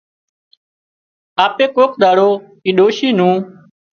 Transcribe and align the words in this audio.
آپي 1.45 1.65
ڪوڪ 1.75 1.91
ۮاڙو 2.01 2.29
اي 2.63 2.69
ڏوشي 2.77 3.09
نُون 3.17 3.35